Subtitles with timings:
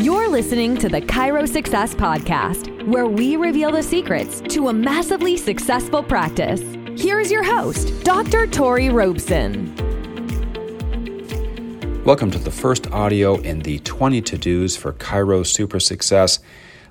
[0.00, 5.36] You're listening to the Chiro Success Podcast, where we reveal the secrets to a massively
[5.36, 6.62] successful practice.
[6.98, 8.46] Here's your host, Dr.
[8.46, 9.74] Tori Robeson.
[12.02, 16.38] Welcome to the first audio in the 20 to dos for Chiro Super Success.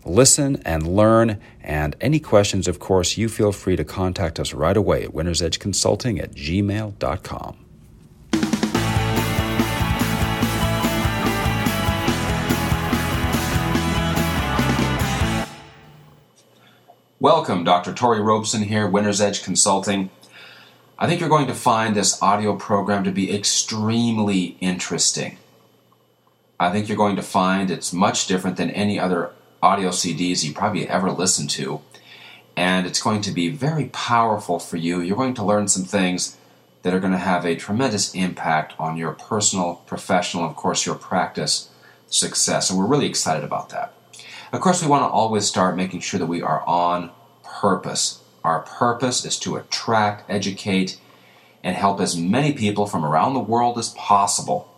[0.06, 4.78] Listen and learn, and any questions, of course, you feel free to contact us right
[4.78, 7.69] away at Winner's Edge Consulting at gmail.com.
[17.22, 17.94] Welcome, Dr.
[17.94, 20.10] Tori Robeson here, Winner's Edge Consulting.
[20.98, 25.38] I think you're going to find this audio program to be extremely interesting.
[26.62, 30.54] I think you're going to find it's much different than any other audio CDs you
[30.54, 31.82] probably ever listened to,
[32.56, 35.02] and it's going to be very powerful for you.
[35.02, 36.38] You're going to learn some things
[36.84, 40.96] that are going to have a tremendous impact on your personal, professional, of course, your
[40.96, 41.70] practice
[42.08, 43.94] success, and we're really excited about that.
[44.52, 47.12] Of course, we want to always start making sure that we are on
[47.44, 48.24] purpose.
[48.44, 51.00] Our purpose is to attract, educate,
[51.64, 54.74] and help as many people from around the world as possible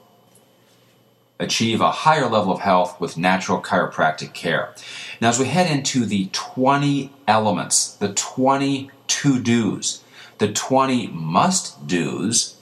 [1.39, 4.73] achieve a higher level of health with natural chiropractic care.
[5.19, 10.03] Now, as we head into the 20 elements, the 20 to dos,
[10.37, 12.57] the 20 must dos,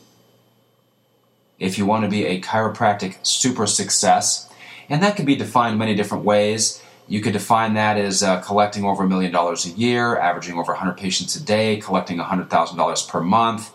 [1.59, 4.49] if you want to be a chiropractic super success,
[4.87, 6.81] and that can be defined many different ways.
[7.09, 10.73] You could define that as uh, collecting over a million dollars a year, averaging over
[10.73, 13.73] 100 patients a day, collecting $100,000 per month,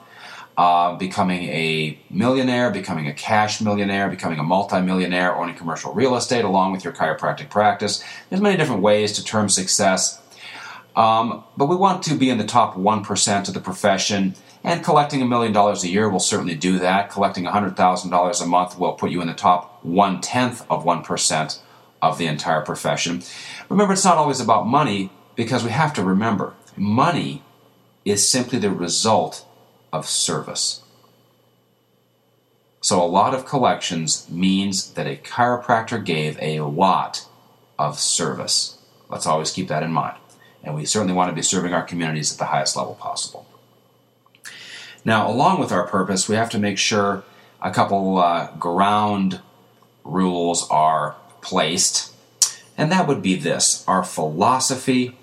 [0.56, 6.44] uh, becoming a millionaire, becoming a cash millionaire, becoming a multimillionaire, owning commercial real estate
[6.44, 8.04] along with your chiropractic practice.
[8.30, 10.22] There's many different ways to term success.
[10.94, 15.20] Um, but we want to be in the top 1% of the profession, and collecting
[15.22, 17.10] a million dollars a year will certainly do that.
[17.10, 21.58] Collecting $100,000 a month will put you in the top one tenth of 1%
[22.10, 23.22] of the entire profession.
[23.68, 27.42] Remember, it's not always about money because we have to remember money
[28.04, 29.46] is simply the result
[29.92, 30.82] of service.
[32.80, 37.26] So, a lot of collections means that a chiropractor gave a lot
[37.78, 38.78] of service.
[39.08, 40.18] Let's always keep that in mind.
[40.62, 43.46] And we certainly want to be serving our communities at the highest level possible.
[45.04, 47.24] Now, along with our purpose, we have to make sure
[47.62, 49.40] a couple uh, ground
[50.04, 52.12] rules are placed,
[52.76, 55.16] and that would be this our philosophy,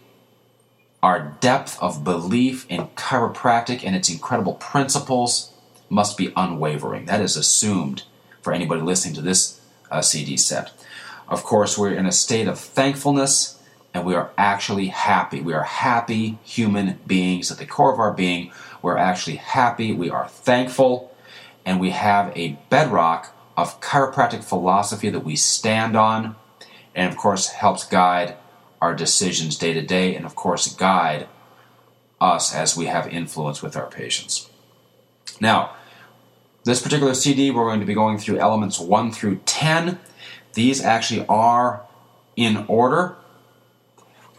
[1.03, 5.51] our depth of belief in chiropractic and its incredible principles
[5.89, 7.05] must be unwavering.
[7.05, 8.03] That is assumed
[8.41, 9.59] for anybody listening to this
[9.89, 10.71] uh, CD set.
[11.27, 13.59] Of course, we're in a state of thankfulness
[13.93, 15.41] and we are actually happy.
[15.41, 18.51] We are happy human beings at the core of our being.
[18.81, 21.13] We're actually happy, we are thankful,
[21.65, 26.35] and we have a bedrock of chiropractic philosophy that we stand on,
[26.95, 28.35] and of course helps guide
[28.81, 31.27] our decisions day to day, and of course guide
[32.19, 34.49] us as we have influence with our patients.
[35.39, 35.75] Now,
[36.63, 39.99] this particular CD, we're going to be going through elements 1 through 10.
[40.53, 41.83] These actually are
[42.35, 43.15] in order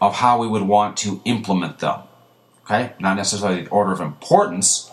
[0.01, 2.01] of how we would want to implement them.
[2.65, 2.91] Okay?
[2.99, 4.91] Not necessarily the order of importance,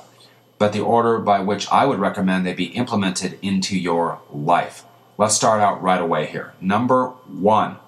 [0.61, 4.85] but the order by which I would recommend they be implemented into your life.
[5.17, 6.53] Let's start out right away here.
[6.61, 7.79] Number one.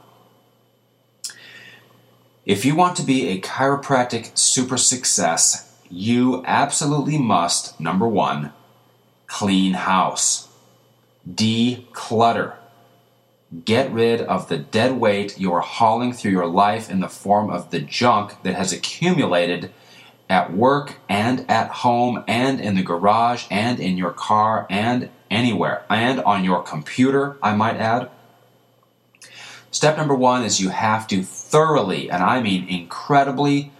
[2.46, 8.54] If you want to be a chiropractic super success, you absolutely must, number one,
[9.26, 10.48] clean house,
[11.30, 12.54] declutter.
[13.66, 17.50] Get rid of the dead weight you are hauling through your life in the form
[17.50, 19.70] of the junk that has accumulated
[20.28, 25.84] at work and at home and in the garage and in your car and anywhere
[25.90, 28.10] and on your computer, I might add.
[29.70, 33.72] Step number one is you have to thoroughly, and I mean incredibly,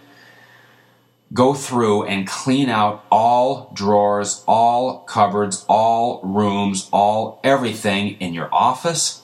[1.33, 8.53] go through and clean out all drawers, all cupboards, all rooms, all everything in your
[8.53, 9.22] office,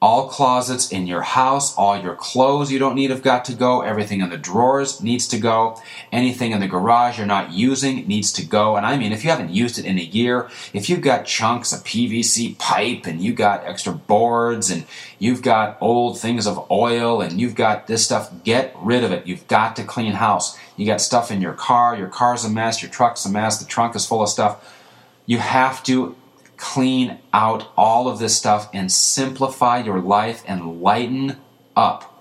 [0.00, 3.80] all closets in your house, all your clothes you don't need have got to go.
[3.80, 5.80] Everything in the drawers needs to go.
[6.12, 8.76] Anything in the garage you're not using needs to go.
[8.76, 11.72] And I mean, if you haven't used it in a year, if you've got chunks
[11.72, 14.84] of PVC pipe and you've got extra boards and
[15.18, 19.26] you've got old things of oil and you've got this stuff, get rid of it.
[19.26, 20.58] You've got to clean house.
[20.76, 23.64] You got stuff in your car, your car's a mess, your truck's a mess, the
[23.64, 24.74] trunk is full of stuff.
[25.24, 26.14] You have to
[26.56, 31.36] clean out all of this stuff and simplify your life and lighten
[31.74, 32.12] up.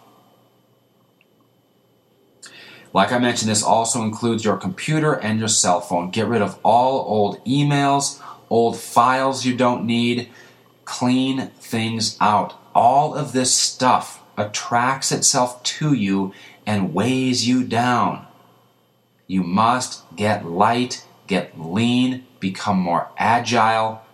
[2.94, 6.12] Like I mentioned, this also includes your computer and your cell phone.
[6.12, 10.30] Get rid of all old emails, old files you don't need.
[10.86, 12.54] Clean things out.
[12.74, 16.34] all of this stuff attracts itself to you
[16.66, 18.28] and weighs you down.
[19.28, 24.05] You must get light, get lean, become more agile.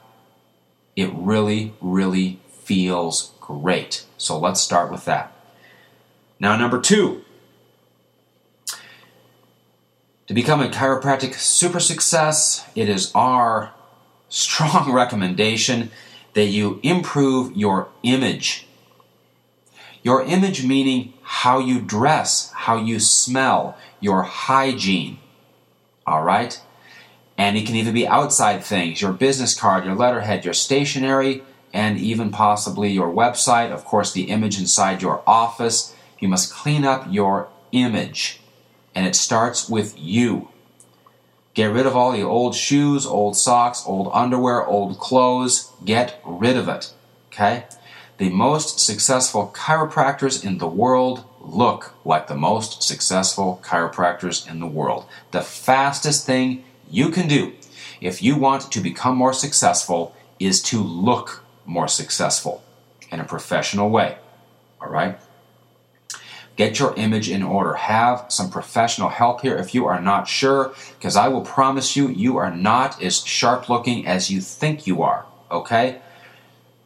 [1.01, 4.06] It really, really feels great.
[4.18, 5.33] So let's start with that.
[6.39, 7.24] Now, number two,
[10.27, 13.74] to become a chiropractic super success, it is our
[14.30, 15.92] strong recommendation
[16.33, 18.68] that you improve your image.
[20.03, 25.19] Your image meaning how you dress, how you smell, your hygiene.
[26.06, 26.62] All right?
[27.37, 31.43] And it can even be outside things your business card, your letterhead, your stationery,
[31.73, 33.71] and even possibly your website.
[33.71, 35.95] Of course, the image inside your office.
[36.19, 38.41] You must clean up your image.
[38.93, 40.49] And it starts with you.
[41.53, 45.71] Get rid of all the old shoes, old socks, old underwear, old clothes.
[45.83, 46.93] Get rid of it.
[47.31, 47.65] Okay?
[48.17, 54.67] The most successful chiropractors in the world look like the most successful chiropractors in the
[54.67, 55.05] world.
[55.31, 57.53] The fastest thing you can do
[57.99, 62.63] if you want to become more successful is to look more successful
[63.11, 64.17] in a professional way.
[64.81, 65.19] All right?
[66.55, 67.73] Get your image in order.
[67.73, 72.09] Have some professional help here if you are not sure, because I will promise you,
[72.09, 75.25] you are not as sharp looking as you think you are.
[75.49, 76.01] Okay?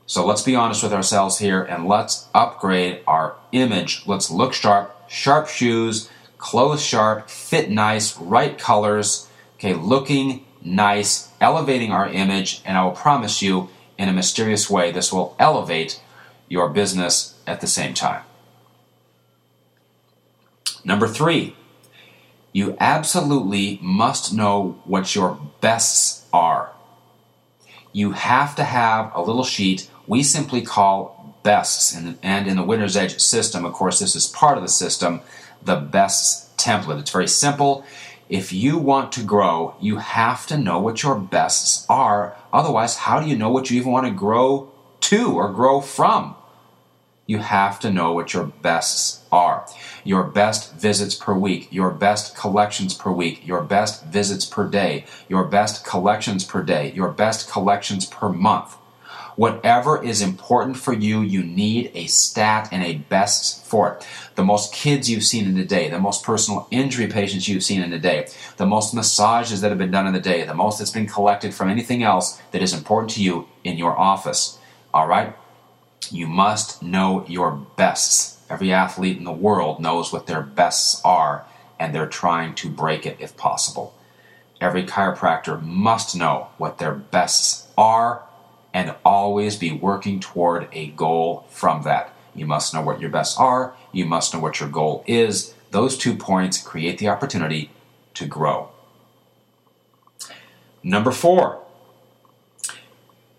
[0.06, 4.04] So let's be honest with ourselves here and let's upgrade our image.
[4.06, 9.28] Let's look sharp, sharp shoes, clothes sharp, fit nice, right colors.
[9.66, 14.92] Okay, looking nice, elevating our image, and I will promise you, in a mysterious way,
[14.92, 16.04] this will elevate
[16.48, 18.22] your business at the same time.
[20.84, 21.56] Number three,
[22.52, 26.70] you absolutely must know what your bests are.
[27.92, 31.96] You have to have a little sheet we simply call bests.
[31.96, 35.22] And, and in the Winner's Edge system, of course, this is part of the system,
[35.64, 37.00] the bests template.
[37.00, 37.84] It's very simple.
[38.30, 42.36] If you want to grow, you have to know what your bests are.
[42.52, 46.36] Otherwise, how do you know what you even want to grow to or grow from?
[47.28, 49.68] You have to know what your bests are.
[50.04, 55.06] Your best visits per week, your best collections per week, your best visits per day,
[55.28, 58.78] your best collections per day, your best collections per month.
[59.36, 64.08] Whatever is important for you, you need a stat and a best for it.
[64.36, 67.82] The most kids you've seen in a day, the most personal injury patients you've seen
[67.82, 70.80] in a day, the most massages that have been done in the day, the most
[70.80, 74.58] that's been collected from anything else that is important to you in your office.
[74.94, 75.36] All right?
[76.10, 78.40] You must know your bests.
[78.50, 81.46] Every athlete in the world knows what their bests are,
[81.78, 83.94] and they're trying to break it if possible.
[84.62, 88.25] Every chiropractor must know what their bests are
[88.76, 92.14] and always be working toward a goal from that.
[92.36, 95.54] You must know what your bests are, you must know what your goal is.
[95.72, 97.72] Those two points create the opportunity
[98.16, 98.68] to grow.
[100.84, 101.62] Number four,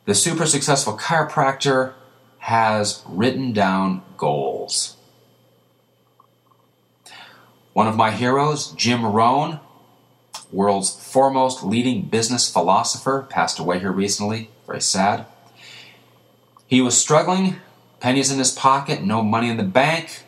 [0.06, 1.92] the super successful chiropractor
[2.38, 4.96] has written down goals.
[7.74, 9.60] One of my heroes, Jim Rohn,
[10.50, 14.48] world's foremost leading business philosopher, passed away here recently.
[14.66, 15.26] Very sad.
[16.66, 17.56] He was struggling,
[18.00, 20.24] pennies in his pocket, no money in the bank,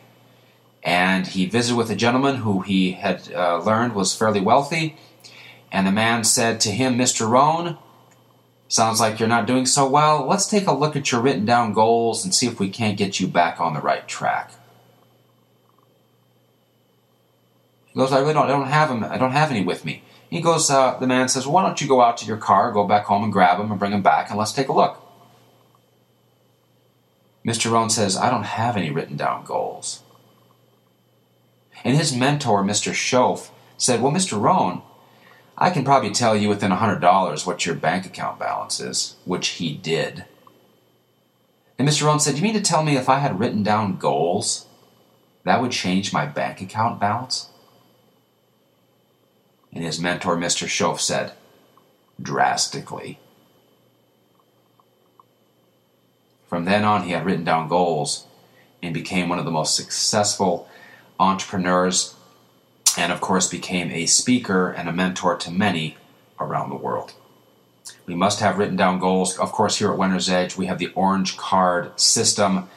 [0.81, 4.97] and he visited with a gentleman who he had uh, learned was fairly wealthy.
[5.71, 7.29] And the man said to him, Mr.
[7.29, 7.77] Rohn,
[8.69, 10.25] sounds like you're not doing so well.
[10.25, 13.19] Let's take a look at your written down goals and see if we can't get
[13.19, 14.51] you back on the right track.
[17.87, 19.03] He goes, I really don't, I don't have them.
[19.03, 20.03] I don't have any with me.
[20.29, 22.87] He goes, uh, the man says, why don't you go out to your car, go
[22.87, 25.03] back home and grab them and bring them back, and let's take a look.
[27.45, 27.71] Mr.
[27.71, 30.03] Rohn says, I don't have any written down goals.
[31.83, 32.91] And his mentor, Mr.
[32.91, 34.39] Shoaff, said, Well, Mr.
[34.39, 34.81] Rohn,
[35.57, 39.73] I can probably tell you within $100 what your bank account balance is, which he
[39.73, 40.25] did.
[41.77, 42.05] And Mr.
[42.05, 44.67] Rohn said, You mean to tell me if I had written down goals,
[45.43, 47.48] that would change my bank account balance?
[49.73, 50.67] And his mentor, Mr.
[50.67, 51.33] Shoaff, said,
[52.21, 53.19] drastically.
[56.47, 58.25] From then on, he had written down goals
[58.81, 60.67] and became one of the most successful
[61.19, 62.15] entrepreneurs,
[62.97, 65.97] and of course, became a speaker and a mentor to many
[66.39, 67.13] around the world.
[68.05, 69.37] We must have written down goals.
[69.37, 72.69] Of course, here at Winner's Edge, we have the orange card system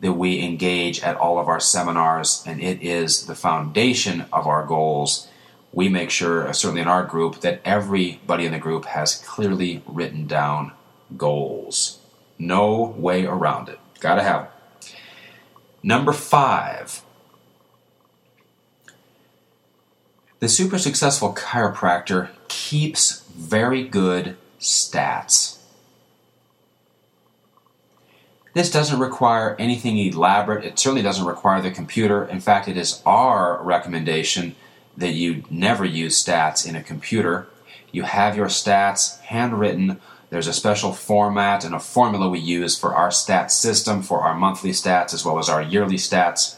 [0.00, 4.66] that we engage at all of our seminars, and it is the foundation of our
[4.66, 5.28] goals
[5.72, 9.82] we make sure, uh, certainly in our group, that everybody in the group has clearly
[9.86, 10.72] written down
[11.16, 12.00] goals.
[12.38, 13.78] No way around it.
[14.00, 14.50] Gotta have them.
[15.82, 17.02] Number five.
[20.40, 25.58] The super successful chiropractor keeps very good stats.
[28.54, 30.64] This doesn't require anything elaborate.
[30.64, 32.24] It certainly doesn't require the computer.
[32.24, 34.56] In fact, it is our recommendation
[34.96, 37.48] that you never use stats in a computer.
[37.92, 40.00] You have your stats handwritten.
[40.30, 44.34] There's a special format and a formula we use for our stats system, for our
[44.34, 46.56] monthly stats as well as our yearly stats.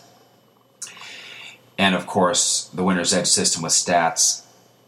[1.79, 4.45] And of course, the Winner's Edge system with stats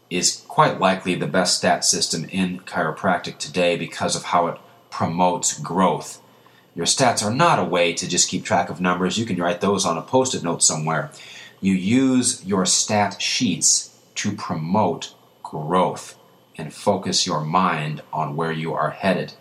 [0.09, 4.59] is quite likely the best stat system in chiropractic today because of how it
[4.89, 6.21] promotes growth
[6.75, 9.17] your stats are not a way to just keep track of numbers.
[9.17, 11.09] You can write those on a post it note somewhere.
[11.61, 16.17] You use your stat sheets to promote growth
[16.57, 19.33] and focus your mind on where you are headed.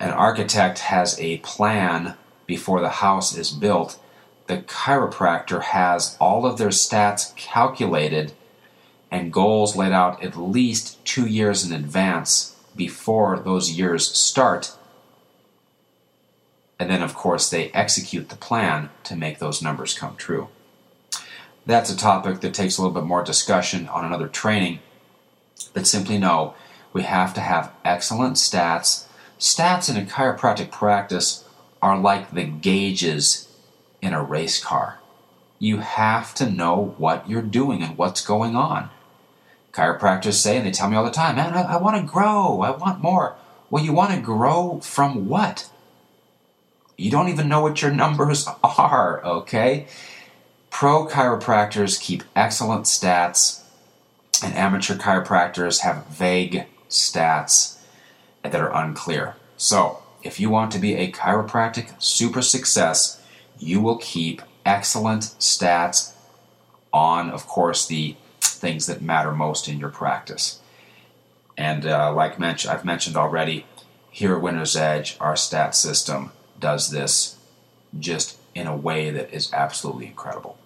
[0.00, 2.14] An architect has a plan
[2.46, 3.98] before the house is built.
[4.46, 8.32] The chiropractor has all of their stats calculated
[9.10, 14.76] and goals laid out at least two years in advance before those years start
[16.78, 20.48] and then, of course, they execute the plan to make those numbers come true.
[21.66, 24.78] That's a topic that takes a little bit more discussion on another training,
[25.74, 26.54] but simply know
[26.92, 29.06] we have to have excellent stats.
[29.38, 31.44] Stats in a chiropractic practice
[31.82, 33.48] are like the gauges
[34.00, 35.00] in a race car.
[35.58, 38.90] You have to know what you're doing and what's going on.
[39.72, 42.62] Chiropractors say, and they tell me all the time, man, I, I want to grow,
[42.62, 43.34] I want more.
[43.68, 45.68] Well, you want to grow from what?
[46.96, 49.86] You don't even know what your numbers are, okay?
[50.78, 53.62] Pro chiropractors keep excellent stats,
[54.44, 57.78] and amateur chiropractors have vague stats
[58.42, 59.36] that are unclear.
[59.56, 63.24] So, if you want to be a chiropractic super success,
[63.58, 66.12] you will keep excellent stats
[66.92, 70.60] on, of course, the things that matter most in your practice.
[71.56, 73.64] And uh, like I've mentioned already,
[74.10, 77.38] here at Winner's Edge, our stat system does this
[77.98, 80.58] just in a way that is absolutely incredible.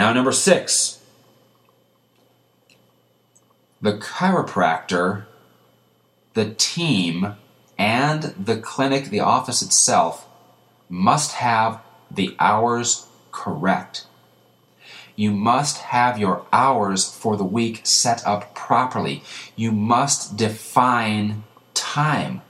[0.00, 0.98] Now, number six,
[3.82, 5.26] the chiropractor,
[6.32, 7.34] the team,
[7.76, 10.26] and the clinic, the office itself,
[10.88, 14.06] must have the hours correct.
[15.16, 19.22] You must have your hours for the week set up properly.
[19.54, 22.40] You must define time.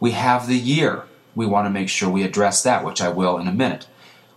[0.00, 1.04] We have the year.
[1.36, 3.86] We want to make sure we address that, which I will in a minute.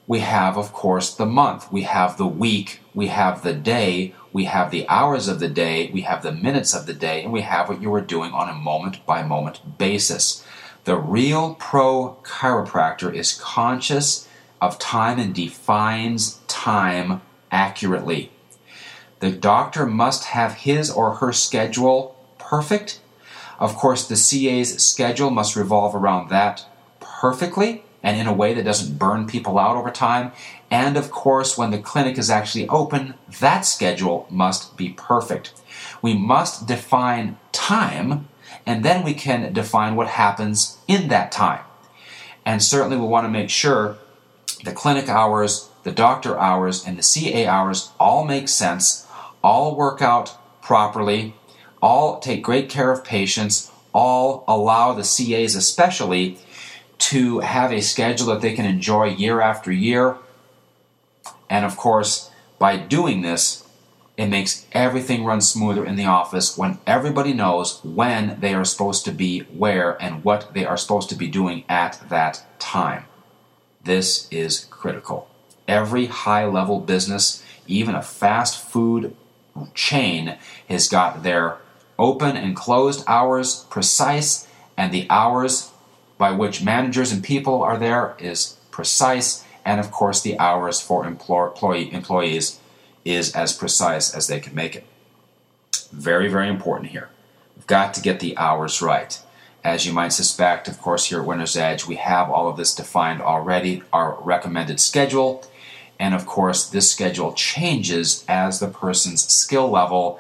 [0.10, 1.72] We have, of course, the month.
[1.72, 2.82] We have the week.
[2.94, 4.14] We have the day.
[4.34, 5.90] We have the hours of the day.
[5.94, 7.24] We have the minutes of the day.
[7.24, 10.44] And we have what you are doing on a moment by moment basis.
[10.84, 14.28] The real pro chiropractor is conscious
[14.60, 18.32] of time and defines time accurately.
[19.20, 23.00] The doctor must have his or her schedule perfect
[23.60, 26.66] of course, the CA's schedule must revolve around that
[27.02, 30.32] perfectly and in a way that doesn't burn people out over time.
[30.72, 35.54] And of course, when the clinic is actually open, that schedule must be perfect.
[36.02, 38.28] We must define time,
[38.66, 41.64] and then we can define what happens in that time.
[42.46, 43.98] And certainly, we want to make sure
[44.64, 49.08] the clinic hours, the doctor hours, and the CA hours all make sense,
[49.44, 51.34] all work out properly,
[51.82, 56.38] all take great care of patients, all allow the CAs especially
[57.00, 60.18] to have a schedule that they can enjoy year after year.
[61.50, 62.30] And of course,
[62.60, 63.66] by doing this,
[64.18, 69.06] it makes everything run smoother in the office when everybody knows when they are supposed
[69.06, 73.06] to be where and what they are supposed to be doing at that time.
[73.82, 75.30] This is critical.
[75.70, 79.16] Every high level business, even a fast food
[79.74, 80.38] chain,
[80.68, 81.58] has got their
[81.98, 85.72] open and closed hours precise, and the hours
[86.20, 91.06] by which managers and people are there is precise, and of course, the hours for
[91.06, 92.60] employee, employees
[93.06, 94.86] is as precise as they can make it.
[95.92, 97.10] Very, very important here.
[97.56, 99.20] We've got to get the hours right.
[99.64, 102.76] As you might suspect, of course, here at Winner's Edge, we have all of this
[102.76, 105.46] defined already, our recommended schedule.
[106.00, 110.20] And of course, this schedule changes as the person's skill level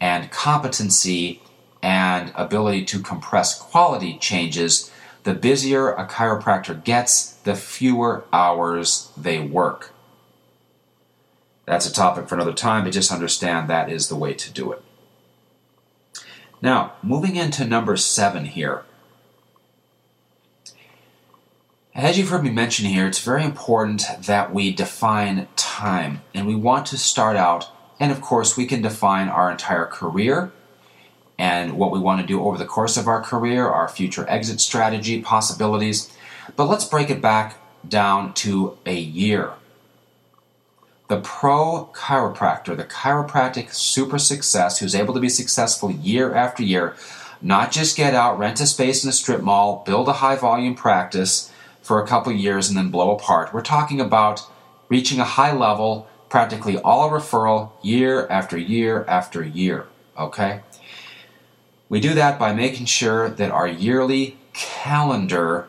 [0.00, 1.42] and competency
[1.82, 4.89] and ability to compress quality changes,
[5.22, 9.92] the busier a chiropractor gets, the fewer hours they work.
[11.66, 14.72] That's a topic for another time, but just understand that is the way to do
[14.72, 14.82] it.
[16.62, 18.82] Now, moving into number seven here.
[21.94, 26.22] As you've heard me mention here, it's very important that we define time.
[26.34, 30.52] And we want to start out, and of course, we can define our entire career
[31.40, 34.60] and what we want to do over the course of our career, our future exit
[34.60, 36.12] strategy, possibilities.
[36.54, 37.56] But let's break it back
[37.88, 39.54] down to a year.
[41.08, 46.94] The pro chiropractor, the chiropractic super success who's able to be successful year after year,
[47.40, 50.74] not just get out, rent a space in a strip mall, build a high volume
[50.74, 53.54] practice for a couple years and then blow apart.
[53.54, 54.42] We're talking about
[54.90, 59.86] reaching a high level, practically all referral year after year after year.
[60.18, 60.60] Okay?
[61.90, 65.68] We do that by making sure that our yearly calendar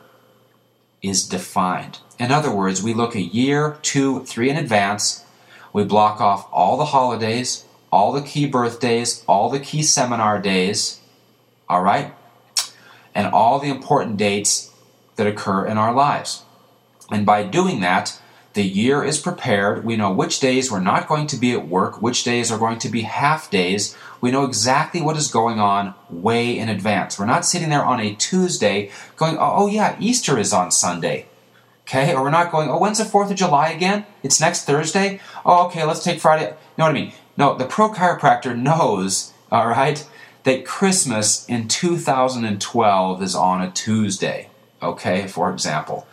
[1.01, 1.98] is defined.
[2.20, 5.25] In other words, we look a year, two, three in advance.
[5.74, 11.00] We block off all the holidays, all the key birthdays, all the key seminar days,
[11.68, 12.13] all right?
[13.16, 14.72] And all the important dates
[15.16, 16.44] that occur in our lives.
[17.12, 18.21] And by doing that,
[18.53, 19.86] the year is prepared.
[19.86, 22.79] We know which days we're not going to be at work, which days are going
[22.79, 23.96] to be half days.
[24.20, 27.17] We know exactly what is going on way in advance.
[27.17, 31.27] We're not sitting there on a Tuesday going, oh, oh yeah, Easter is on Sunday.
[31.84, 32.13] Okay?
[32.13, 34.05] Or we're not going, oh, when's the 4th of July again?
[34.22, 35.22] It's next Thursday?
[35.46, 36.46] Oh, okay, let's take Friday.
[36.46, 37.13] You know what I mean?
[37.38, 40.05] No, the pro chiropractor knows, all right,
[40.43, 44.50] that Christmas in 2012 is on a Tuesday.
[44.81, 46.08] Okay, for example,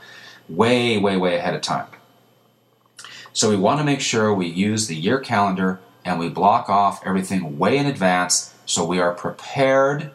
[0.49, 1.87] way, way, way ahead of time.
[3.39, 7.07] So we want to make sure we use the year calendar and we block off
[7.07, 10.11] everything way in advance so we are prepared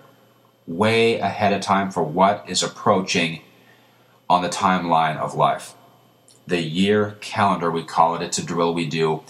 [0.68, 3.42] way ahead of time for what is approaching
[4.30, 5.74] on the timeline of life.
[6.48, 9.24] The year calendar, we call it, it's a drill we do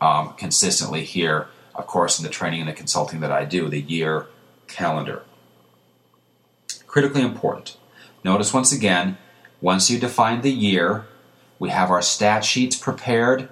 [0.00, 3.82] um, consistently here, of course, in the training and the consulting that I do, the
[3.82, 4.26] year
[4.68, 5.22] calendar.
[6.86, 7.76] Critically important.
[8.24, 9.18] Notice once again,
[9.60, 11.04] once you define the year,
[11.58, 13.48] we have our stat sheets prepared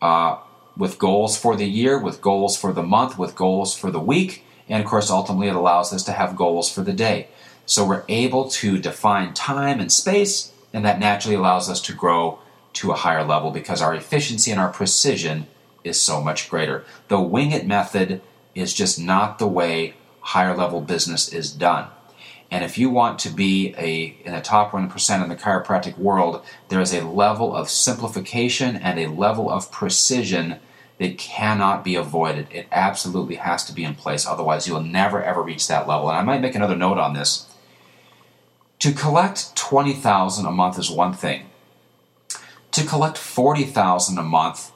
[0.00, 0.38] uh,
[0.76, 4.44] with goals for the year, with goals for the month, with goals for the week,
[4.68, 7.28] and of course, ultimately, it allows us to have goals for the day.
[7.66, 12.38] So we're able to define time and space, and that naturally allows us to grow
[12.74, 15.46] to a higher level because our efficiency and our precision
[15.84, 16.84] is so much greater.
[17.08, 18.20] The wing it method
[18.54, 21.88] is just not the way higher level business is done.
[22.54, 26.40] And if you want to be a in the top 1% in the chiropractic world,
[26.68, 30.60] there is a level of simplification and a level of precision
[31.00, 32.46] that cannot be avoided.
[32.52, 36.08] It absolutely has to be in place, otherwise you'll never ever reach that level.
[36.08, 37.52] And I might make another note on this.
[38.78, 41.50] To collect 20,000 a month is one thing.
[42.70, 44.70] To collect 40,000 a month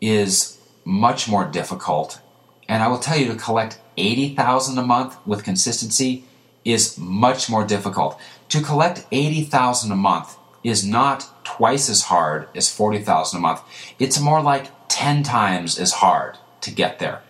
[0.00, 2.20] is much more difficult.
[2.68, 6.24] And I will tell you to collect 80,000 a month with consistency
[6.64, 8.18] is much more difficult.
[8.50, 13.62] To collect 80,000 a month is not twice as hard as 40,000 a month.
[13.98, 17.22] It's more like 10 times as hard to get there.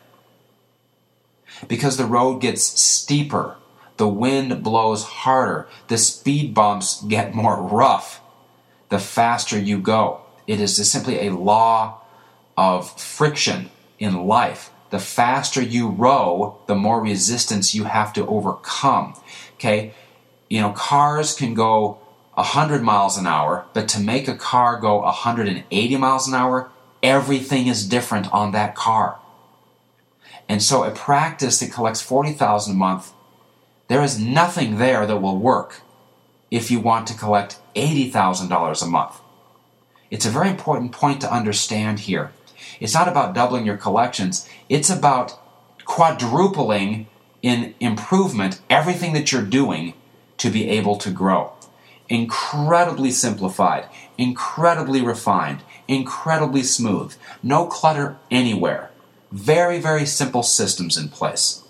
[1.68, 3.56] Because the road gets steeper,
[3.98, 8.20] the wind blows harder, the speed bumps get more rough
[8.88, 10.20] the faster you go.
[10.46, 12.00] It is simply a law
[12.56, 19.14] of friction in life the faster you row, the more resistance you have to overcome.
[19.60, 19.92] Okay?
[20.48, 21.98] You know, cars can go
[22.34, 26.70] 100 miles an hour, but to make a car go 180 miles an hour,
[27.02, 29.18] everything is different on that car.
[30.48, 33.12] And so a practice that collects 40,000 a month,
[33.88, 35.82] there is nothing there that will work
[36.50, 39.20] if you want to collect $80,000 a month.
[40.10, 42.32] It's a very important point to understand here.
[42.80, 45.38] It's not about doubling your collections, it's about
[45.84, 47.08] quadrupling
[47.42, 49.94] in improvement everything that you're doing
[50.38, 51.52] to be able to grow.
[52.08, 58.90] Incredibly simplified, incredibly refined, incredibly smooth, no clutter anywhere.
[59.30, 61.62] Very, very simple systems in place.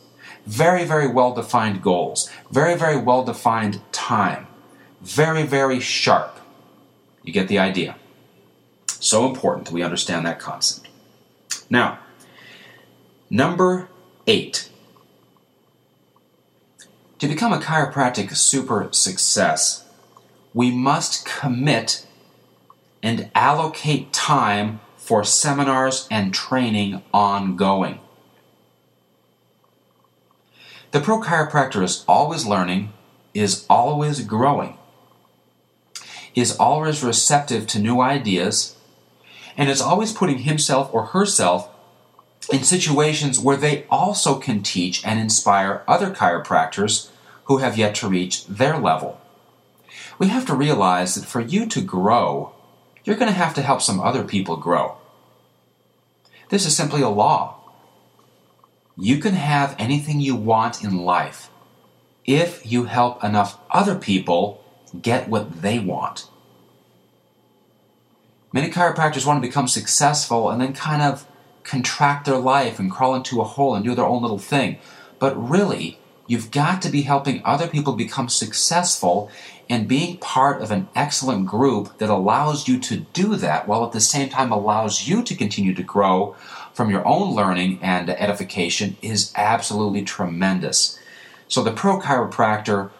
[0.47, 2.31] Very, very well defined goals.
[2.51, 4.47] Very, very well defined time.
[5.03, 6.41] Very, very sharp.
[7.23, 7.97] You get the idea.
[8.87, 10.89] So important we understand that concept.
[11.69, 11.99] Now,
[13.29, 13.89] number
[14.27, 14.70] eight.
[17.21, 19.85] To become a chiropractic super success,
[20.55, 22.07] we must commit
[23.03, 28.01] and allocate time for seminars and training ongoing.
[30.93, 32.95] The pro chiropractor is always learning,
[33.35, 34.79] is always growing,
[36.35, 38.77] is always receptive to new ideas,
[39.59, 41.69] and is always putting himself or herself
[42.51, 47.10] in situations where they also can teach and inspire other chiropractors
[47.51, 49.21] who have yet to reach their level.
[50.21, 52.53] We have to realize that for you to grow,
[53.03, 54.99] you're going to have to help some other people grow.
[56.49, 57.57] This is simply a law.
[58.97, 61.51] You can have anything you want in life
[62.25, 64.63] if you help enough other people
[65.03, 66.29] get what they want.
[68.53, 71.27] Many chiropractors want to become successful and then kind of
[71.65, 74.79] contract their life and crawl into a hole and do their own little thing.
[75.19, 76.00] But really,
[76.31, 79.29] you've got to be helping other people become successful
[79.69, 83.91] and being part of an excellent group that allows you to do that while at
[83.91, 86.37] the same time allows you to continue to grow
[86.73, 91.01] from your own learning and edification is absolutely tremendous.
[91.49, 92.91] So the pro chiropractor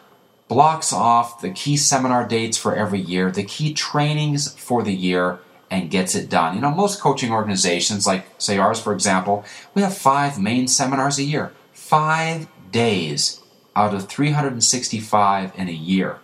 [0.49, 5.39] blocks off the key seminar dates for every year, the key trainings for the year,
[5.71, 6.57] and gets it done.
[6.57, 11.21] You know, most coaching organizations, like say ours for example, we have five main seminars
[11.21, 11.53] a year.
[11.73, 13.41] Five days
[13.77, 16.19] out of 365 in a year.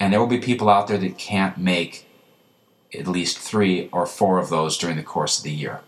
[0.00, 2.06] And there will be people out there that can't make
[2.96, 5.80] at least three or four of those during the course of the year.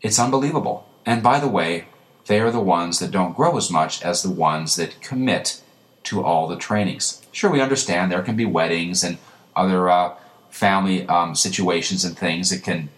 [0.00, 0.88] It's unbelievable.
[1.04, 1.86] And by the way,
[2.26, 5.60] they are the ones that don't grow as much as the ones that commit
[6.04, 7.26] to all the trainings.
[7.32, 9.18] Sure, we understand there can be weddings and
[9.56, 10.14] other uh,
[10.48, 12.88] family um, situations and things that can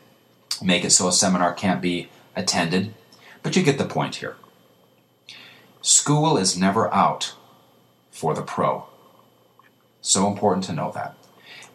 [0.63, 2.95] make it so a seminar can't be attended,
[3.43, 4.37] but you get the point here.
[5.85, 7.35] School is never out
[8.13, 8.87] for the pro.
[10.01, 11.17] So important to know that.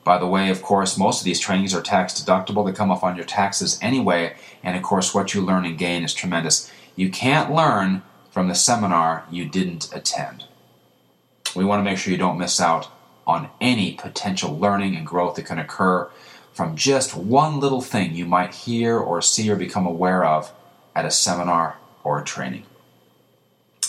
[0.05, 2.65] By the way, of course, most of these trainings are tax deductible.
[2.65, 6.05] They come off on your taxes anyway, and of course, what you learn and gain
[6.05, 6.71] is tremendous.
[6.95, 10.45] You can't learn from the seminar you didn't attend.
[11.53, 12.87] We want to make sure you don't miss out
[13.25, 16.09] on any potential learning and growth that can occur
[16.53, 20.53] from just one little thing you might hear or see or become aware of
[20.95, 22.63] at a seminar or a training.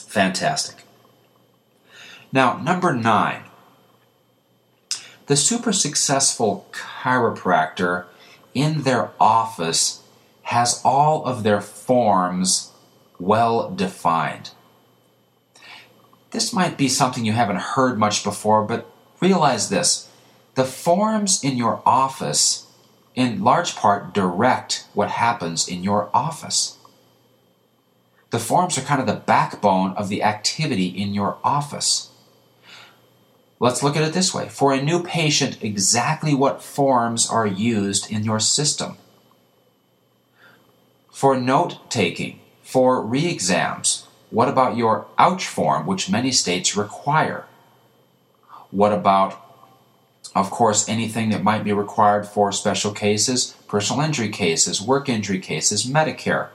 [0.09, 0.85] Fantastic.
[2.33, 3.43] Now, number nine,
[5.27, 8.07] the super successful chiropractor
[8.55, 10.03] in their office
[10.45, 12.73] has all of their forms
[13.21, 14.53] well defined.
[16.31, 18.91] This might be something you haven't heard much before, but
[19.21, 20.09] realize this
[20.55, 22.67] the forms in your office,
[23.15, 26.78] in large part, direct what happens in your office.
[28.31, 32.11] The forms are kind of the backbone of the activity in your office.
[33.61, 34.49] Let's look at it this way.
[34.49, 38.97] For a new patient, exactly what forms are used in your system?
[41.11, 47.47] For note taking, for re exams, what about your ouch form, which many states require?
[48.71, 49.43] What about,
[50.37, 55.41] of course, anything that might be required for special cases, personal injury cases, work injury
[55.41, 56.51] cases, Medicare,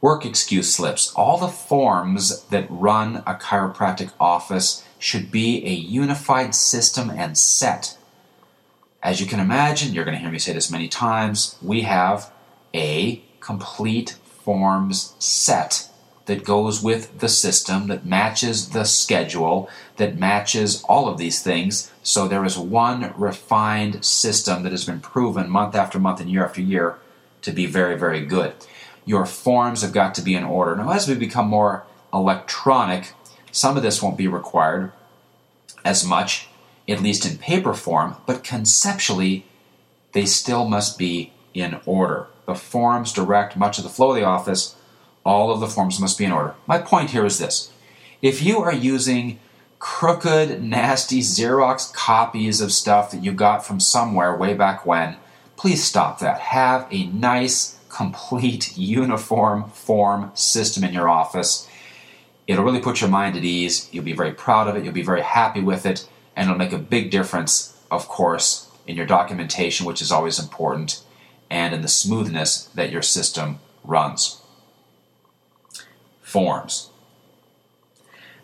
[0.00, 1.12] work excuse slips?
[1.14, 7.96] All the forms that run a chiropractic office should be a unified system and set.
[9.02, 12.32] As you can imagine, you're going to hear me say this many times, we have
[12.74, 15.88] a complete forms set
[16.26, 21.92] that goes with the system, that matches the schedule, that matches all of these things.
[22.02, 26.44] So there is one refined system that has been proven month after month and year
[26.44, 26.98] after year
[27.42, 28.54] to be very, very good.
[29.06, 30.76] Your forms have got to be in order.
[30.76, 33.14] Now, as we become more electronic,
[33.50, 34.92] some of this won't be required
[35.84, 36.48] as much,
[36.86, 39.46] at least in paper form, but conceptually,
[40.12, 42.26] they still must be in order.
[42.46, 44.76] The forms direct much of the flow of the office.
[45.24, 46.54] All of the forms must be in order.
[46.66, 47.72] My point here is this
[48.22, 49.38] if you are using
[49.78, 55.16] crooked, nasty Xerox copies of stuff that you got from somewhere way back when,
[55.56, 56.40] please stop that.
[56.40, 61.68] Have a nice, complete, uniform form system in your office
[62.46, 63.88] It'll really put your mind at ease.
[63.92, 64.84] You'll be very proud of it.
[64.84, 66.08] You'll be very happy with it.
[66.36, 71.02] And it'll make a big difference, of course, in your documentation, which is always important,
[71.50, 74.42] and in the smoothness that your system runs.
[76.22, 76.90] Forms.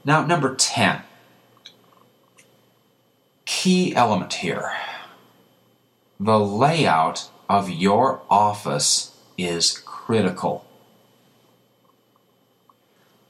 [0.04, 1.02] Now, number 10.
[3.44, 4.72] Key element here.
[6.18, 9.11] The layout of your office
[9.44, 10.64] is critical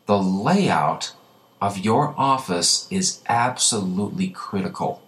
[0.07, 1.15] the layout
[1.61, 5.01] of your office is absolutely critical.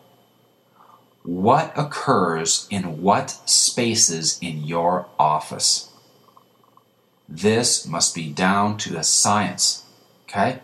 [1.24, 5.90] What occurs in what spaces in your office?
[7.28, 9.84] This must be down to a science.
[10.28, 10.60] Okay?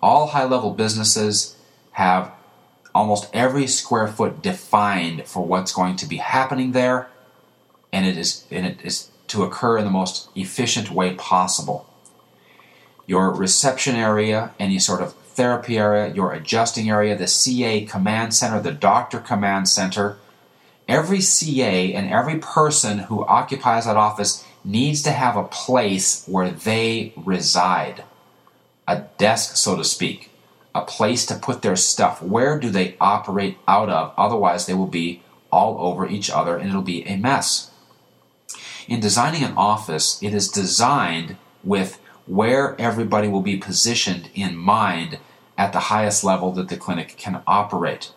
[0.00, 1.56] All high level businesses
[1.92, 2.32] have
[2.94, 7.08] almost every square foot defined for what's going to be happening there,
[7.92, 11.90] and it is, and it is to occur in the most efficient way possible
[13.10, 18.60] your reception area, any sort of therapy area, your adjusting area, the CA command center,
[18.60, 20.16] the doctor command center.
[20.86, 26.52] Every CA and every person who occupies that office needs to have a place where
[26.52, 28.04] they reside,
[28.86, 30.30] a desk, so to speak,
[30.72, 32.22] a place to put their stuff.
[32.22, 34.14] Where do they operate out of?
[34.16, 37.69] Otherwise, they will be all over each other and it'll be a mess.
[38.88, 45.18] In designing an office, it is designed with where everybody will be positioned in mind
[45.58, 48.12] at the highest level that the clinic can operate.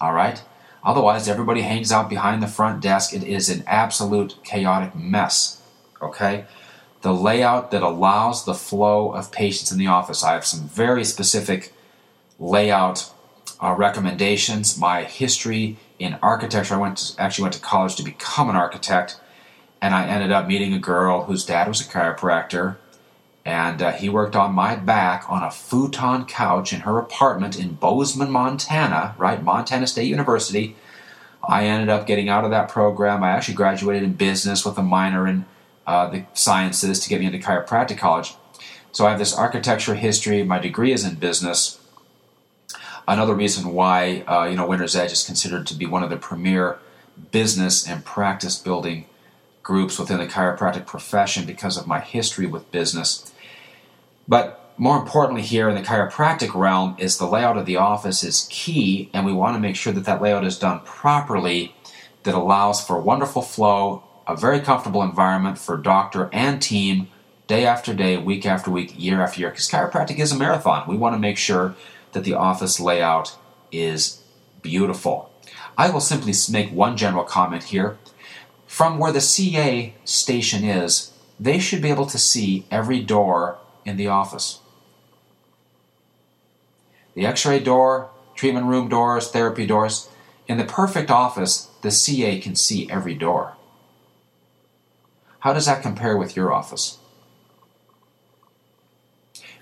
[0.00, 0.42] All right?
[0.84, 3.14] Otherwise, everybody hangs out behind the front desk.
[3.14, 5.62] It is an absolute chaotic mess.
[6.00, 6.46] Okay?
[7.02, 10.24] The layout that allows the flow of patients in the office.
[10.24, 11.72] I have some very specific
[12.38, 13.12] layout
[13.60, 14.78] uh, recommendations.
[14.78, 19.20] My history in architecture, I went to, actually went to college to become an architect,
[19.82, 22.76] and I ended up meeting a girl whose dad was a chiropractor,
[23.44, 27.74] and uh, he worked on my back on a futon couch in her apartment in
[27.74, 29.42] Bozeman, Montana, right?
[29.42, 30.76] Montana State University.
[31.46, 33.24] I ended up getting out of that program.
[33.24, 35.46] I actually graduated in business with a minor in
[35.84, 38.36] uh, the sciences to get me into chiropractic college.
[38.92, 40.44] So I have this architecture history.
[40.44, 41.80] My degree is in business.
[43.08, 46.16] Another reason why uh, you know Winner's Edge is considered to be one of the
[46.16, 46.78] premier
[47.32, 49.06] business and practice building
[49.62, 53.32] groups within the chiropractic profession because of my history with business.
[54.26, 58.48] But more importantly, here in the chiropractic realm, is the layout of the office is
[58.50, 61.74] key, and we want to make sure that that layout is done properly,
[62.22, 67.08] that allows for wonderful flow, a very comfortable environment for doctor and team,
[67.46, 69.50] day after day, week after week, year after year.
[69.50, 70.88] Because chiropractic is a marathon.
[70.88, 71.74] We want to make sure
[72.12, 73.36] that the office layout
[73.70, 74.22] is
[74.62, 75.30] beautiful.
[75.76, 77.98] I will simply make one general comment here.
[78.72, 83.98] From where the CA station is, they should be able to see every door in
[83.98, 84.60] the office.
[87.14, 90.08] The x ray door, treatment room doors, therapy doors.
[90.48, 93.58] In the perfect office, the CA can see every door.
[95.40, 96.96] How does that compare with your office?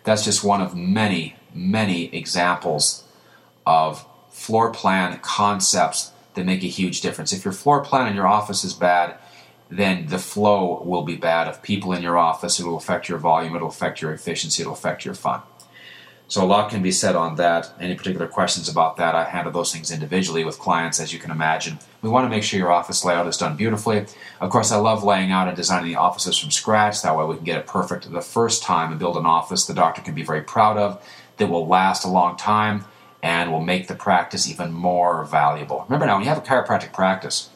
[0.05, 3.03] That's just one of many, many examples
[3.66, 7.32] of floor plan concepts that make a huge difference.
[7.32, 9.16] If your floor plan in your office is bad,
[9.70, 12.58] then the flow will be bad of people in your office.
[12.58, 15.42] It will affect your volume, it'll affect your efficiency, it'll affect your fun.
[16.30, 17.72] So a lot can be said on that.
[17.80, 21.32] Any particular questions about that, I handle those things individually with clients, as you can
[21.32, 21.80] imagine.
[22.02, 24.06] We want to make sure your office layout is done beautifully.
[24.40, 27.02] Of course, I love laying out and designing the offices from scratch.
[27.02, 29.74] That way we can get it perfect the first time and build an office the
[29.74, 31.04] doctor can be very proud of,
[31.38, 32.84] that will last a long time,
[33.22, 35.85] and will make the practice even more valuable.
[35.88, 37.50] Remember now, when you have a chiropractic practice,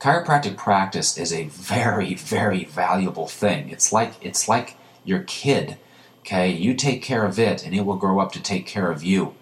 [0.00, 3.68] chiropractic practice is a very, very valuable thing.
[3.70, 5.76] It's like it's like your kid.
[6.20, 9.02] Okay, you take care of it, and it will grow up to take care of
[9.02, 9.34] you.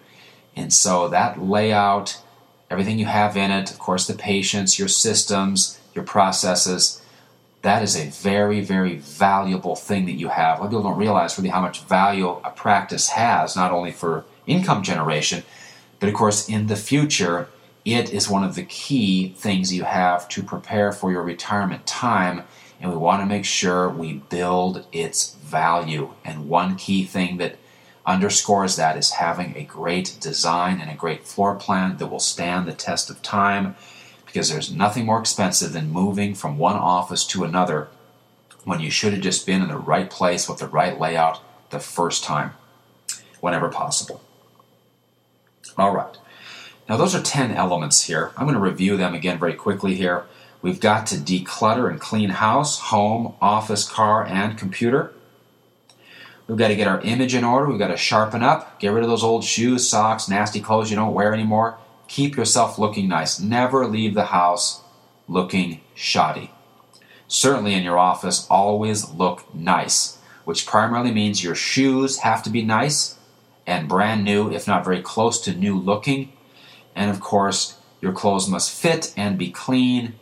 [0.55, 2.21] And so that layout,
[2.69, 7.01] everything you have in it, of course, the patients, your systems, your processes,
[7.61, 10.59] that is a very, very valuable thing that you have.
[10.59, 13.91] A lot of people don't realize really how much value a practice has, not only
[13.91, 15.43] for income generation,
[15.99, 17.49] but of course, in the future,
[17.85, 22.43] it is one of the key things you have to prepare for your retirement time,
[22.81, 26.11] and we want to make sure we build its value.
[26.25, 27.57] And one key thing that
[28.05, 32.67] underscores that is having a great design and a great floor plan that will stand
[32.67, 33.75] the test of time
[34.25, 37.87] because there's nothing more expensive than moving from one office to another
[38.63, 41.79] when you should have just been in the right place with the right layout the
[41.79, 42.51] first time,
[43.39, 44.21] whenever possible.
[45.77, 46.17] All right.
[46.87, 48.31] Now, those are 10 elements here.
[48.37, 50.25] I'm going to review them again very quickly here.
[50.61, 55.13] We've got to declutter and clean house, home, office, car, and computer.
[56.47, 57.67] We've got to get our image in order.
[57.67, 60.95] We've got to sharpen up, get rid of those old shoes, socks, nasty clothes you
[60.95, 61.77] don't wear anymore.
[62.07, 63.39] Keep yourself looking nice.
[63.39, 64.81] Never leave the house
[65.27, 66.51] looking shoddy.
[67.27, 72.63] Certainly in your office, always look nice, which primarily means your shoes have to be
[72.63, 73.16] nice
[73.67, 76.31] and brand new, if not very close to new looking
[76.97, 80.15] and of course, your clothes must fit and be clean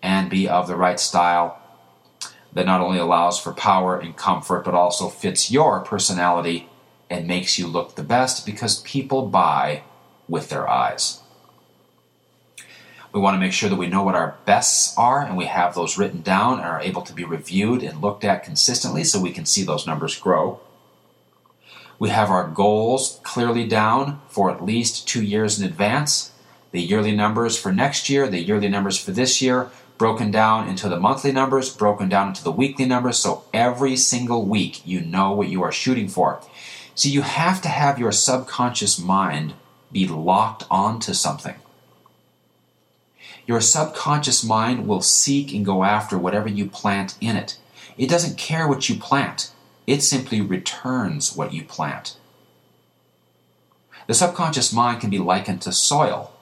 [0.00, 1.60] and be of the right style
[2.52, 6.68] that not only allows for power and comfort, but also fits your personality
[7.10, 9.82] and makes you look the best because people buy
[10.28, 11.20] with their eyes.
[13.12, 15.74] We want to make sure that we know what our bests are and we have
[15.74, 19.32] those written down and are able to be reviewed and looked at consistently so we
[19.32, 20.60] can see those numbers grow.
[22.00, 26.32] We have our goals clearly down for at least two years in advance.
[26.72, 30.88] The yearly numbers for next year, the yearly numbers for this year, broken down into
[30.88, 35.32] the monthly numbers, broken down into the weekly numbers, so every single week you know
[35.32, 36.40] what you are shooting for.
[36.94, 39.52] So you have to have your subconscious mind
[39.92, 41.56] be locked onto something.
[43.46, 47.58] Your subconscious mind will seek and go after whatever you plant in it.
[47.98, 49.52] It doesn't care what you plant,
[49.90, 52.16] it simply returns what you plant.
[54.06, 56.32] The subconscious mind can be likened to soil.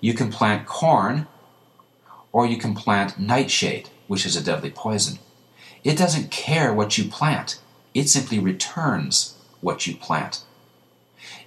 [0.00, 1.28] You can plant corn,
[2.32, 5.20] or you can plant nightshade, which is a deadly poison.
[5.84, 7.60] It doesn't care what you plant,
[7.94, 10.42] it simply returns what you plant.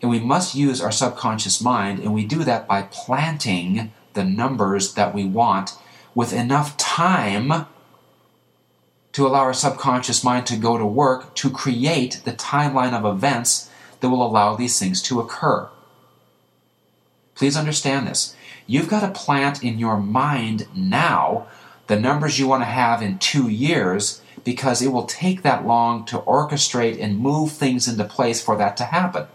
[0.01, 4.93] And we must use our subconscious mind, and we do that by planting the numbers
[4.93, 5.73] that we want
[6.13, 7.65] with enough time
[9.15, 13.69] to allow our subconscious mind to go to work to create the timeline of events
[14.01, 15.69] that will allow these things to occur.
[17.33, 18.35] Please understand this.
[18.67, 21.47] You've got to plant in your mind now
[21.87, 26.03] the numbers you want to have in two years because it will take that long
[26.07, 29.27] to orchestrate and move things into place for that to happen.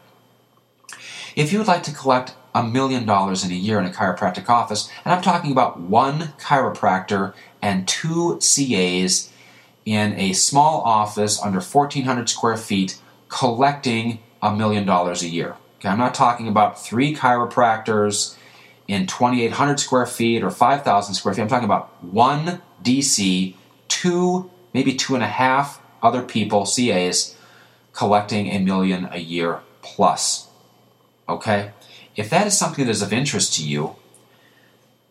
[1.34, 4.50] If you would like to collect a million dollars in a year in a chiropractic
[4.50, 9.29] office, and I'm talking about one chiropractor and two CAs
[9.90, 12.96] in a small office under 1,400 square feet
[13.28, 15.56] collecting a million dollars a year.
[15.78, 18.36] Okay, I'm not talking about three chiropractors
[18.86, 21.42] in 2,800 square feet or 5,000 square feet.
[21.42, 23.54] I'm talking about one DC,
[23.88, 27.36] two maybe two and a half other people, CAs,
[27.92, 30.46] collecting a million a year plus.
[31.28, 31.72] Okay?
[32.14, 33.96] If that is something that is of interest to you,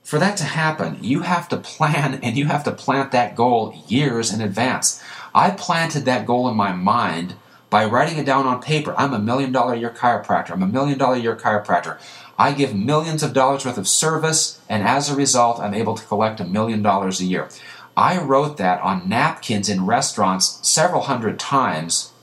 [0.10, 3.76] for that to happen, you have to plan and you have to plant that goal
[3.88, 5.04] years in advance.
[5.36, 7.36] I planted that goal in my mind
[7.70, 8.96] by writing it down on paper.
[8.98, 10.50] I'm a million dollar year chiropractor.
[10.50, 12.00] I'm a million dollar year chiropractor.
[12.40, 16.06] I give millions of dollars worth of service, and as a result, I'm able to
[16.06, 17.48] collect a million dollars a year.
[17.96, 22.14] I wrote that on napkins in restaurants several hundred times,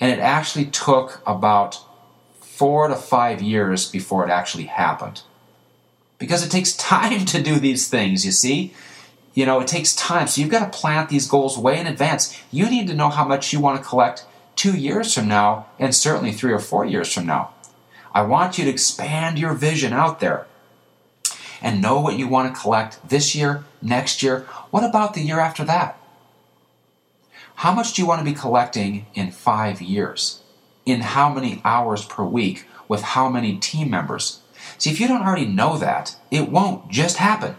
[0.00, 1.80] and it actually took about
[2.40, 5.20] four to five years before it actually happened.
[6.20, 8.72] Because it takes time to do these things, you see?
[9.34, 10.28] You know, it takes time.
[10.28, 12.40] So you've got to plant these goals way in advance.
[12.52, 15.94] You need to know how much you want to collect two years from now, and
[15.94, 17.54] certainly three or four years from now.
[18.12, 20.46] I want you to expand your vision out there
[21.62, 24.40] and know what you want to collect this year, next year.
[24.70, 25.98] What about the year after that?
[27.56, 30.42] How much do you want to be collecting in five years?
[30.86, 32.66] In how many hours per week?
[32.88, 34.39] With how many team members?
[34.80, 37.56] See, if you don't already know that, it won't just happen.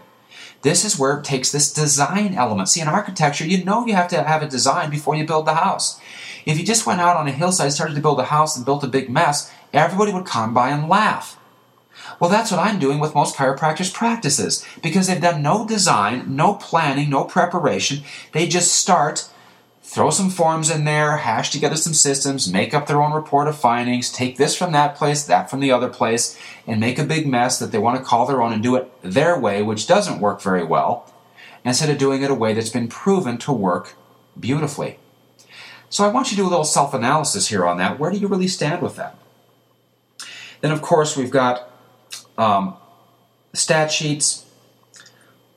[0.62, 2.68] This is where it takes this design element.
[2.68, 5.54] See, in architecture, you know you have to have a design before you build the
[5.54, 6.00] house.
[6.46, 8.82] If you just went out on a hillside, started to build a house, and built
[8.82, 11.38] a big mess, everybody would come by and laugh.
[12.18, 16.54] Well, that's what I'm doing with most chiropractors' practices because they've done no design, no
[16.54, 18.02] planning, no preparation.
[18.32, 19.28] They just start,
[19.92, 23.54] throw some forms in there, hash together some systems, make up their own report of
[23.54, 27.26] findings, take this from that place, that from the other place, and make a big
[27.26, 30.18] mess that they want to call their own and do it their way, which doesn't
[30.18, 31.12] work very well,
[31.62, 33.94] instead of doing it a way that's been proven to work
[34.40, 34.98] beautifully.
[35.90, 37.98] So I want you to do a little self analysis here on that.
[37.98, 39.18] Where do you really stand with that?
[40.62, 41.70] Then, of course, we've got
[42.38, 42.78] um,
[43.52, 44.46] stat sheets,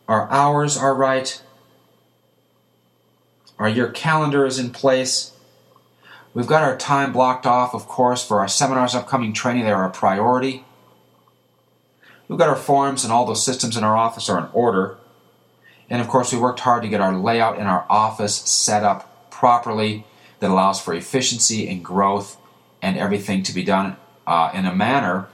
[0.09, 1.41] our hours are right,
[3.57, 5.31] our year calendar is in place.
[6.33, 9.63] We've got our time blocked off, of course, for our seminars, upcoming training.
[9.63, 10.65] They're a priority.
[12.27, 14.97] We've got our forms and all those systems in our office are in order.
[15.89, 19.31] And of course, we worked hard to get our layout in our office set up
[19.31, 20.05] properly
[20.39, 22.37] that allows for efficiency and growth
[22.81, 23.95] and everything to be done
[24.27, 25.27] uh, in a manner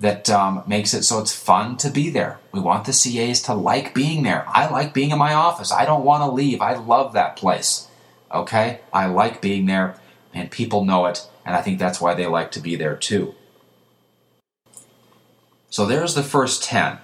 [0.00, 2.40] that um, makes it so it's fun to be there.
[2.52, 4.44] We want the CAs to like being there.
[4.48, 5.72] I like being in my office.
[5.72, 6.60] I don't want to leave.
[6.60, 7.88] I love that place.
[8.32, 8.80] Okay?
[8.92, 9.96] I like being there,
[10.32, 13.34] and people know it, and I think that's why they like to be there too.
[15.70, 16.98] So there's the first 10.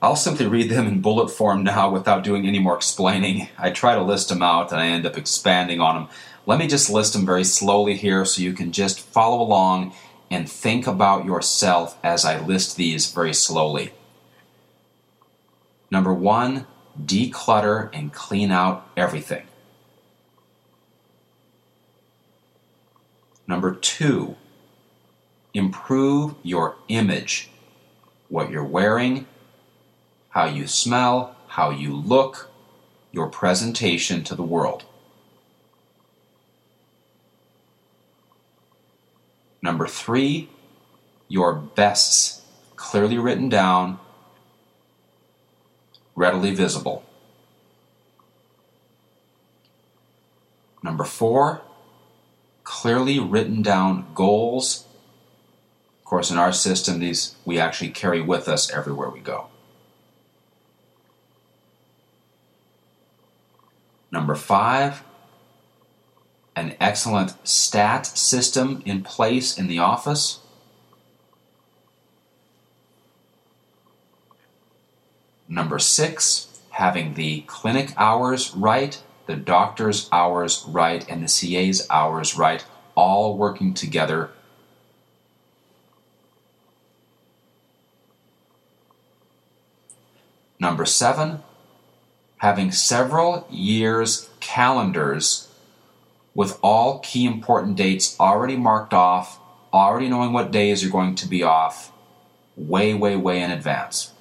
[0.00, 3.48] I'll simply read them in bullet form now without doing any more explaining.
[3.58, 6.08] I try to list them out and I end up expanding on them.
[6.46, 9.94] Let me just list them very slowly here so you can just follow along
[10.34, 13.92] and think about yourself as I list these very slowly.
[15.92, 16.66] Number one,
[17.00, 19.44] declutter and clean out everything.
[23.46, 24.34] Number two,
[25.52, 27.50] improve your image.
[28.28, 29.26] What you're wearing,
[30.30, 32.50] how you smell, how you look,
[33.12, 34.84] your presentation to the world.
[39.64, 40.50] Number three,
[41.26, 42.42] your bests,
[42.76, 43.98] clearly written down,
[46.14, 47.02] readily visible.
[50.82, 51.62] Number four,
[52.62, 54.84] clearly written down goals.
[56.00, 59.46] Of course, in our system, these we actually carry with us everywhere we go.
[64.10, 65.02] Number five,
[66.56, 70.40] an excellent stat system in place in the office.
[75.48, 82.36] Number six, having the clinic hours right, the doctor's hours right, and the CA's hours
[82.36, 84.30] right, all working together.
[90.58, 91.42] Number seven,
[92.38, 95.48] having several years' calendars
[96.34, 99.38] with all key important dates already marked off,
[99.72, 101.92] already knowing what days you're going to be off,
[102.56, 104.12] way, way, way in advance.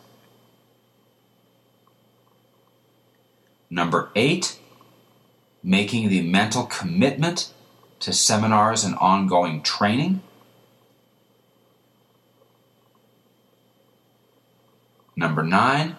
[3.69, 4.59] Number eight,
[5.63, 7.51] making the mental commitment
[8.01, 10.21] to seminars and ongoing training.
[15.15, 15.95] Number nine,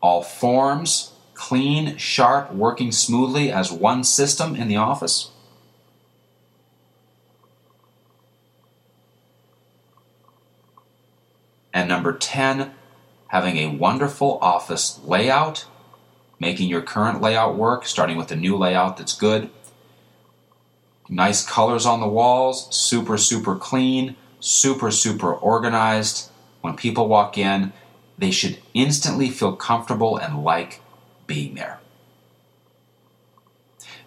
[0.00, 5.30] all forms clean, sharp, working smoothly as one system in the office.
[11.72, 12.72] And number 10,
[13.28, 15.66] having a wonderful office layout
[16.38, 19.50] making your current layout work, starting with a new layout that's good.
[21.08, 26.30] Nice colors on the walls, super, super clean, super, super organized.
[26.60, 27.72] When people walk in,
[28.18, 30.80] they should instantly feel comfortable and like
[31.26, 31.80] being there.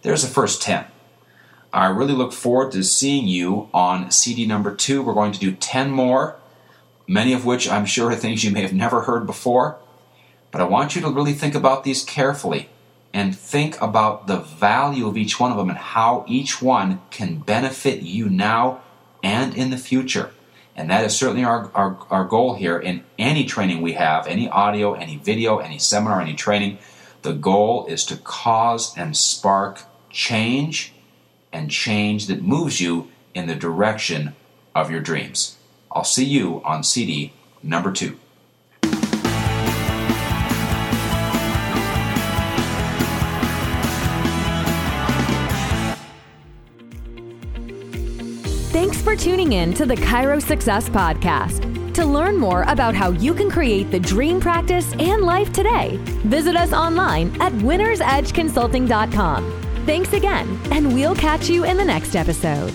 [0.02, 0.86] There's the first 10.
[1.72, 5.04] I really look forward to seeing you on CD number two.
[5.04, 6.38] We're going to do 10 more,
[7.08, 9.78] many of which I'm sure are things you may have never heard before.
[10.52, 12.70] But I want you to really think about these carefully
[13.14, 17.40] and think about the value of each one of them and how each one can
[17.40, 18.82] benefit you now
[19.24, 20.32] and in the future.
[20.76, 24.48] And that is certainly our, our, our goal here in any training we have, any
[24.48, 26.78] audio, any video, any seminar, any training.
[27.22, 30.94] The goal is to cause and spark change
[31.52, 34.36] and change that moves you in the direction
[34.74, 35.58] of your dreams.
[35.92, 38.18] I'll see you on CD number two.
[48.72, 51.69] Thanks for tuning in to the Chiro Success Podcast.
[52.00, 56.56] To learn more about how you can create the dream practice and life today, visit
[56.56, 59.84] us online at winnersedgeconsulting.com.
[59.86, 62.74] Thanks again, and we'll catch you in the next episode.